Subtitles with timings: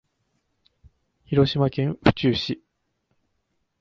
[1.25, 2.63] 広島県府中市